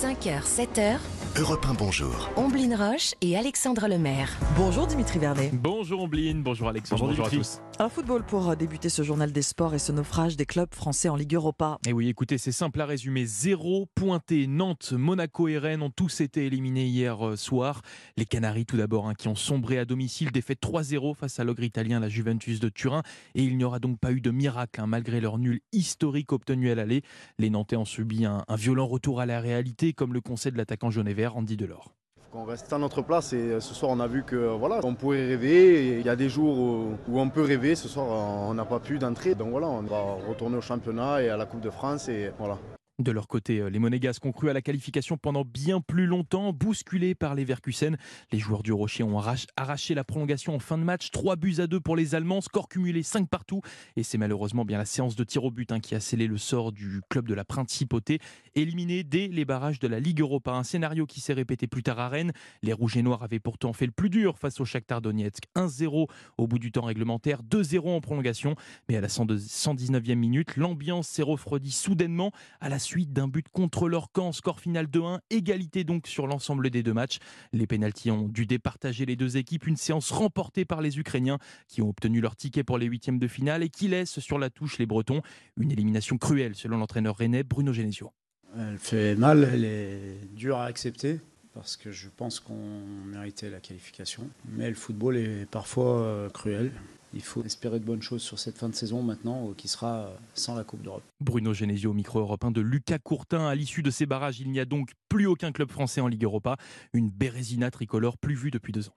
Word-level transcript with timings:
5h, 0.00 0.44
7h, 0.44 1.17
Europe 1.38 1.66
1, 1.70 1.74
bonjour. 1.74 2.30
Omblin 2.34 2.74
Roche 2.74 3.14
et 3.20 3.36
Alexandre 3.36 3.86
Lemaire. 3.86 4.36
Bonjour 4.56 4.88
Dimitri 4.88 5.20
Vernet. 5.20 5.52
Bonjour 5.52 6.02
Ombline, 6.02 6.42
bonjour 6.42 6.68
Alexandre, 6.68 7.06
bonjour, 7.06 7.26
à 7.26 7.30
tous. 7.30 7.60
Un 7.78 7.88
football 7.88 8.24
pour 8.24 8.56
débuter 8.56 8.88
ce 8.88 9.04
journal 9.04 9.30
des 9.30 9.42
sports 9.42 9.72
et 9.72 9.78
ce 9.78 9.92
naufrage 9.92 10.36
des 10.36 10.46
clubs 10.46 10.74
français 10.74 11.08
en 11.08 11.14
Ligue 11.14 11.34
Europa. 11.34 11.78
Et 11.86 11.92
oui, 11.92 12.08
écoutez, 12.08 12.38
c'est 12.38 12.50
simple 12.50 12.80
à 12.80 12.86
résumer. 12.86 13.24
Zéro 13.24 13.86
pointé. 13.94 14.48
Nantes, 14.48 14.92
Monaco 14.92 15.46
et 15.46 15.58
Rennes 15.58 15.82
ont 15.82 15.90
tous 15.90 16.22
été 16.22 16.44
éliminés 16.44 16.86
hier 16.86 17.24
euh, 17.24 17.36
soir. 17.36 17.82
Les 18.16 18.26
Canaries, 18.26 18.66
tout 18.66 18.76
d'abord, 18.76 19.06
hein, 19.06 19.14
qui 19.14 19.28
ont 19.28 19.36
sombré 19.36 19.78
à 19.78 19.84
domicile, 19.84 20.32
défaite 20.32 20.58
3-0 20.60 21.14
face 21.14 21.38
à 21.38 21.44
l'ogre 21.44 21.62
italien, 21.62 22.00
la 22.00 22.08
Juventus 22.08 22.58
de 22.58 22.68
Turin. 22.68 23.04
Et 23.36 23.44
il 23.44 23.56
n'y 23.56 23.62
aura 23.62 23.78
donc 23.78 24.00
pas 24.00 24.10
eu 24.10 24.20
de 24.20 24.32
miracle, 24.32 24.80
hein, 24.80 24.88
malgré 24.88 25.20
leur 25.20 25.38
nul 25.38 25.60
historique 25.70 26.32
obtenu 26.32 26.72
à 26.72 26.74
l'aller. 26.74 27.02
Les 27.38 27.48
Nantais 27.48 27.76
ont 27.76 27.84
subi 27.84 28.24
un, 28.24 28.42
un 28.48 28.56
violent 28.56 28.88
retour 28.88 29.20
à 29.20 29.26
la 29.26 29.38
réalité, 29.38 29.92
comme 29.92 30.14
le 30.14 30.20
concède 30.20 30.56
l'attaquant 30.56 30.90
jaune 30.90 31.06
et 31.06 31.14
vert, 31.28 31.36
Andy 31.36 31.56
Delors. 31.56 31.92
On 32.34 32.44
reste 32.44 32.72
à 32.72 32.78
notre 32.78 33.00
place 33.00 33.32
et 33.32 33.58
ce 33.58 33.74
soir 33.74 33.90
on 33.90 34.00
a 34.00 34.06
vu 34.06 34.22
que 34.22 34.36
voilà, 34.36 34.80
on 34.84 34.94
pourrait 34.94 35.26
rêver. 35.26 35.98
Il 35.98 36.06
y 36.06 36.10
a 36.10 36.16
des 36.16 36.28
jours 36.28 36.58
où, 36.58 37.18
on 37.18 37.30
peut 37.30 37.42
rêver. 37.42 37.74
Ce 37.74 37.88
soir 37.88 38.06
on 38.06 38.52
n'a 38.52 38.66
pas 38.66 38.80
pu 38.80 38.98
d'entrée. 38.98 39.34
Donc 39.34 39.50
voilà, 39.50 39.66
on 39.66 39.82
va 39.82 40.02
retourner 40.28 40.58
au 40.58 40.60
championnat 40.60 41.22
et 41.22 41.30
à 41.30 41.36
la 41.36 41.46
Coupe 41.46 41.60
de 41.60 41.70
France 41.70 42.08
et 42.08 42.30
voilà. 42.38 42.58
De 42.98 43.12
leur 43.12 43.28
côté, 43.28 43.60
euh, 43.60 43.70
les 43.70 43.78
ont 44.24 44.32
cru 44.32 44.50
à 44.50 44.52
la 44.52 44.60
qualification 44.60 45.16
pendant 45.16 45.44
bien 45.44 45.80
plus 45.80 46.06
longtemps, 46.06 46.52
bousculés 46.52 47.14
par 47.14 47.36
les 47.36 47.44
Verkusen. 47.44 47.96
Les 48.32 48.40
joueurs 48.40 48.64
du 48.64 48.72
Rocher 48.72 49.04
ont 49.04 49.20
arraché 49.56 49.94
la 49.94 50.02
prolongation 50.02 50.56
en 50.56 50.58
fin 50.58 50.76
de 50.78 50.82
match, 50.82 51.12
3 51.12 51.36
buts 51.36 51.54
à 51.58 51.68
2 51.68 51.78
pour 51.78 51.94
les 51.94 52.16
Allemands, 52.16 52.40
score 52.40 52.68
cumulé 52.68 53.04
5 53.04 53.28
partout. 53.28 53.60
Et 53.94 54.02
c'est 54.02 54.18
malheureusement 54.18 54.64
bien 54.64 54.78
la 54.78 54.84
séance 54.84 55.14
de 55.14 55.22
tir 55.22 55.44
au 55.44 55.52
but 55.52 55.70
hein, 55.70 55.78
qui 55.78 55.94
a 55.94 56.00
scellé 56.00 56.26
le 56.26 56.38
sort 56.38 56.72
du 56.72 57.00
club 57.08 57.28
de 57.28 57.34
la 57.34 57.44
Principauté, 57.44 58.18
éliminé 58.56 59.04
dès 59.04 59.28
les 59.28 59.44
barrages 59.44 59.78
de 59.78 59.86
la 59.86 60.00
Ligue 60.00 60.20
Europa. 60.20 60.50
Un 60.50 60.64
scénario 60.64 61.06
qui 61.06 61.20
s'est 61.20 61.34
répété 61.34 61.68
plus 61.68 61.84
tard 61.84 62.00
à 62.00 62.08
Rennes. 62.08 62.32
Les 62.64 62.72
Rouges 62.72 62.96
et 62.96 63.02
Noirs 63.02 63.22
avaient 63.22 63.38
pourtant 63.38 63.72
fait 63.72 63.86
le 63.86 63.92
plus 63.92 64.10
dur 64.10 64.38
face 64.38 64.60
au 64.60 64.64
Shakhtar 64.64 65.02
Donetsk. 65.02 65.44
1-0 65.54 66.08
au 66.36 66.46
bout 66.48 66.58
du 66.58 66.72
temps 66.72 66.82
réglementaire, 66.82 67.44
2-0 67.44 67.94
en 67.94 68.00
prolongation. 68.00 68.56
Mais 68.88 68.96
à 68.96 69.00
la 69.00 69.08
102 69.08 69.36
119e 69.36 70.16
minute, 70.16 70.56
l'ambiance 70.56 71.06
s'est 71.06 71.22
refroidie 71.22 71.70
soudainement 71.70 72.32
à 72.60 72.68
la 72.68 72.80
suite 72.88 73.12
d'un 73.12 73.28
but 73.28 73.46
contre 73.50 73.86
leur 73.86 74.10
camp. 74.12 74.32
Score 74.32 74.60
final 74.60 74.86
2-1, 74.86 75.18
égalité 75.28 75.84
donc 75.84 76.06
sur 76.06 76.26
l'ensemble 76.26 76.70
des 76.70 76.82
deux 76.82 76.94
matchs. 76.94 77.18
Les 77.52 77.66
pénaltys 77.66 78.10
ont 78.10 78.28
dû 78.28 78.46
départager 78.46 79.04
les 79.04 79.14
deux 79.14 79.36
équipes. 79.36 79.66
Une 79.66 79.76
séance 79.76 80.10
remportée 80.10 80.64
par 80.64 80.80
les 80.80 80.98
Ukrainiens 80.98 81.38
qui 81.68 81.82
ont 81.82 81.90
obtenu 81.90 82.22
leur 82.22 82.34
ticket 82.34 82.64
pour 82.64 82.78
les 82.78 82.86
huitièmes 82.86 83.18
de 83.18 83.28
finale 83.28 83.62
et 83.62 83.68
qui 83.68 83.88
laissent 83.88 84.20
sur 84.20 84.38
la 84.38 84.48
touche 84.48 84.78
les 84.78 84.86
Bretons. 84.86 85.20
Une 85.60 85.70
élimination 85.70 86.16
cruelle 86.16 86.54
selon 86.54 86.78
l'entraîneur 86.78 87.16
rennais 87.16 87.42
Bruno 87.42 87.74
Genesio. 87.74 88.10
Elle 88.56 88.78
fait 88.78 89.14
mal, 89.14 89.46
elle 89.52 89.64
est 89.64 90.34
dure 90.34 90.56
à 90.56 90.64
accepter 90.64 91.20
parce 91.52 91.76
que 91.76 91.90
je 91.90 92.08
pense 92.08 92.40
qu'on 92.40 92.80
méritait 93.04 93.50
la 93.50 93.60
qualification. 93.60 94.30
Mais 94.48 94.70
le 94.70 94.74
football 94.74 95.18
est 95.18 95.46
parfois 95.50 96.00
euh, 96.00 96.30
cruel. 96.30 96.72
Il 97.14 97.22
faut 97.22 97.42
espérer 97.44 97.80
de 97.80 97.84
bonnes 97.84 98.02
choses 98.02 98.22
sur 98.22 98.38
cette 98.38 98.58
fin 98.58 98.68
de 98.68 98.74
saison 98.74 99.02
maintenant 99.02 99.48
euh, 99.48 99.54
qui 99.54 99.68
sera 99.68 99.96
euh, 99.96 100.16
sans 100.34 100.54
la 100.54 100.64
Coupe 100.64 100.82
d'Europe. 100.82 101.02
Bruno 101.20 101.54
Genesio 101.54 101.92
micro 101.92 102.20
européen 102.20 102.50
de 102.50 102.60
Lucas 102.60 102.98
Courtin. 102.98 103.46
À 103.46 103.54
l'issue 103.54 103.82
de 103.82 103.90
ces 103.90 104.06
barrages, 104.06 104.40
il 104.40 104.50
n'y 104.50 104.60
a 104.60 104.64
donc 104.64 104.90
plus 105.08 105.26
aucun 105.26 105.52
club 105.52 105.70
français 105.70 106.00
en 106.00 106.08
Ligue 106.08 106.24
Europa. 106.24 106.56
Une 106.92 107.10
Bérésina 107.10 107.70
tricolore 107.70 108.18
plus 108.18 108.34
vue 108.34 108.50
depuis 108.50 108.72
deux 108.72 108.88
ans. 108.88 108.94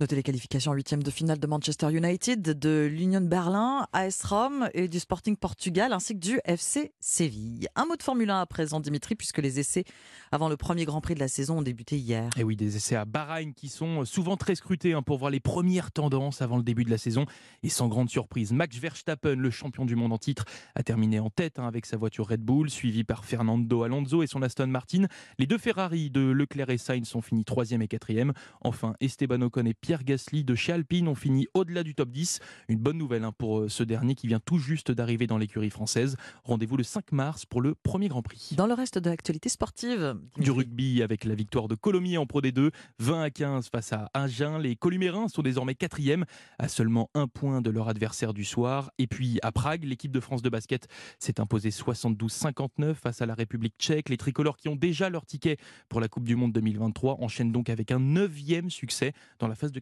Notez 0.00 0.16
les 0.16 0.22
qualifications 0.22 0.72
en 0.72 0.74
huitième 0.74 1.02
de 1.02 1.10
finale 1.10 1.38
de 1.38 1.46
Manchester 1.46 1.92
United, 1.92 2.58
de 2.58 2.88
l'Union 2.90 3.20
Berlin, 3.20 3.86
AS 3.92 4.24
Rome 4.24 4.70
et 4.72 4.88
du 4.88 4.98
Sporting 4.98 5.36
Portugal 5.36 5.92
ainsi 5.92 6.14
que 6.14 6.20
du 6.20 6.40
FC 6.46 6.94
Séville. 7.00 7.68
Un 7.76 7.84
mot 7.84 7.96
de 7.96 8.02
Formule 8.02 8.30
1 8.30 8.40
à 8.40 8.46
présent 8.46 8.80
Dimitri 8.80 9.14
puisque 9.14 9.40
les 9.40 9.60
essais 9.60 9.84
avant 10.32 10.48
le 10.48 10.56
premier 10.56 10.86
Grand 10.86 11.02
Prix 11.02 11.16
de 11.16 11.20
la 11.20 11.28
saison 11.28 11.58
ont 11.58 11.62
débuté 11.62 11.98
hier. 11.98 12.30
Et 12.38 12.44
oui, 12.44 12.56
des 12.56 12.76
essais 12.76 12.96
à 12.96 13.04
Bahreïn 13.04 13.52
qui 13.52 13.68
sont 13.68 14.06
souvent 14.06 14.38
très 14.38 14.54
scrutés 14.54 14.94
hein, 14.94 15.02
pour 15.02 15.18
voir 15.18 15.30
les 15.30 15.38
premières 15.38 15.92
tendances 15.92 16.40
avant 16.40 16.56
le 16.56 16.62
début 16.62 16.84
de 16.84 16.90
la 16.90 16.96
saison. 16.96 17.26
Et 17.62 17.68
sans 17.68 17.88
grande 17.88 18.08
surprise, 18.08 18.54
Max 18.54 18.78
Verstappen, 18.78 19.34
le 19.34 19.50
champion 19.50 19.84
du 19.84 19.96
monde 19.96 20.14
en 20.14 20.18
titre, 20.18 20.46
a 20.76 20.82
terminé 20.82 21.20
en 21.20 21.28
tête 21.28 21.58
hein, 21.58 21.68
avec 21.68 21.84
sa 21.84 21.98
voiture 21.98 22.26
Red 22.26 22.40
Bull, 22.40 22.70
suivi 22.70 23.04
par 23.04 23.26
Fernando 23.26 23.82
Alonso 23.82 24.22
et 24.22 24.26
son 24.26 24.40
Aston 24.40 24.68
Martin. 24.68 25.08
Les 25.38 25.46
deux 25.46 25.58
Ferrari 25.58 26.08
de 26.08 26.22
Leclerc 26.22 26.70
et 26.70 26.78
Sainz 26.78 27.06
sont 27.06 27.20
finis 27.20 27.44
troisième 27.44 27.82
et 27.82 27.88
quatrième. 27.88 28.32
Enfin, 28.62 28.94
Esteban 29.00 29.42
Ocon 29.42 29.66
et 29.66 29.74
Pierre 29.74 29.89
Gasly 29.98 30.44
de 30.44 30.54
chez 30.54 30.72
Alpine 30.72 31.08
ont 31.08 31.14
fini 31.14 31.48
au-delà 31.54 31.82
du 31.82 31.94
top 31.94 32.10
10. 32.10 32.38
Une 32.68 32.78
bonne 32.78 32.96
nouvelle 32.96 33.24
hein, 33.24 33.32
pour 33.36 33.60
euh, 33.60 33.68
ce 33.68 33.82
dernier 33.82 34.14
qui 34.14 34.28
vient 34.28 34.40
tout 34.40 34.58
juste 34.58 34.92
d'arriver 34.92 35.26
dans 35.26 35.38
l'écurie 35.38 35.70
française. 35.70 36.16
Rendez-vous 36.44 36.76
le 36.76 36.84
5 36.84 37.12
mars 37.12 37.44
pour 37.44 37.60
le 37.60 37.74
premier 37.74 38.08
Grand 38.08 38.22
Prix. 38.22 38.50
Dans 38.56 38.66
le 38.66 38.74
reste 38.74 38.98
de 38.98 39.10
l'actualité 39.10 39.48
sportive. 39.48 40.16
Du 40.38 40.50
rugby 40.50 41.02
avec 41.02 41.24
la 41.24 41.34
victoire 41.34 41.66
de 41.66 41.74
Colomiers 41.74 42.18
en 42.18 42.26
Pro 42.26 42.40
D2, 42.40 42.70
20 43.00 43.22
à 43.22 43.30
15 43.30 43.68
face 43.68 43.92
à 43.92 44.10
Agen. 44.14 44.58
Les 44.58 44.76
Columérins 44.76 45.28
sont 45.28 45.42
désormais 45.42 45.74
quatrièmes 45.74 46.24
à 46.58 46.68
seulement 46.68 47.10
un 47.14 47.26
point 47.26 47.60
de 47.60 47.70
leur 47.70 47.88
adversaire 47.88 48.32
du 48.32 48.44
soir. 48.44 48.90
Et 48.98 49.08
puis 49.08 49.38
à 49.42 49.50
Prague, 49.50 49.84
l'équipe 49.84 50.12
de 50.12 50.20
France 50.20 50.42
de 50.42 50.48
basket 50.48 50.86
s'est 51.18 51.40
imposée 51.40 51.70
72-59 51.70 52.94
face 52.94 53.22
à 53.22 53.26
la 53.26 53.34
République 53.34 53.74
tchèque. 53.78 54.08
Les 54.08 54.16
tricolores 54.16 54.56
qui 54.56 54.68
ont 54.68 54.76
déjà 54.76 55.10
leur 55.10 55.26
ticket 55.26 55.56
pour 55.88 56.00
la 56.00 56.08
Coupe 56.08 56.24
du 56.24 56.36
Monde 56.36 56.52
2023 56.52 57.16
enchaînent 57.20 57.52
donc 57.52 57.68
avec 57.70 57.90
un 57.90 57.98
neuvième 57.98 58.70
succès 58.70 59.12
dans 59.38 59.48
la 59.48 59.54
phase 59.54 59.72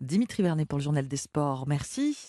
Dimitri 0.00 0.42
Vernet 0.42 0.66
pour 0.66 0.78
le 0.78 0.84
journal 0.84 1.06
des 1.06 1.16
sports. 1.16 1.66
Merci. 1.66 2.16